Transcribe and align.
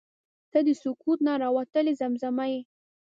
•ته 0.51 0.59
د 0.67 0.69
سکوت 0.81 1.19
نه 1.27 1.33
راوتلې 1.43 1.93
زمزمه 2.01 2.45
یې. 2.51 2.61